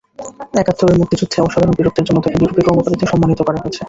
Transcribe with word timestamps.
একাত্তুরের 0.53 0.99
মুক্তিযুদ্ধে 1.01 1.37
অসাধারণ 1.41 1.73
বীরত্বের 1.77 2.05
জন্যে 2.07 2.23
তাকে 2.23 2.37
বীর 2.41 2.55
বিক্রম 2.57 2.77
উপাধিতে 2.77 3.05
সম্মানিত 3.11 3.39
করা 3.43 3.59
হয়েছে। 3.61 3.79